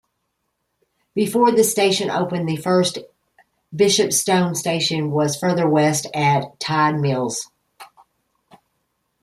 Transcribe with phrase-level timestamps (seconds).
[1.13, 2.97] Before this station opened the first
[3.71, 7.51] Bishopstone station was further west at Tide Mills.